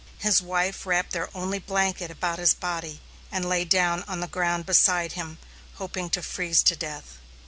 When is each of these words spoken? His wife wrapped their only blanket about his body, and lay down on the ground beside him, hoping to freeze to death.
His 0.17 0.41
wife 0.41 0.87
wrapped 0.87 1.11
their 1.11 1.29
only 1.35 1.59
blanket 1.59 2.09
about 2.09 2.39
his 2.39 2.55
body, 2.55 3.01
and 3.31 3.47
lay 3.47 3.65
down 3.65 4.03
on 4.07 4.19
the 4.19 4.25
ground 4.25 4.65
beside 4.65 5.11
him, 5.11 5.37
hoping 5.75 6.09
to 6.09 6.23
freeze 6.23 6.63
to 6.63 6.75
death. 6.75 7.19